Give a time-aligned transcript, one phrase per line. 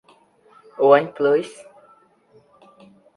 [0.87, 1.51] OnePlus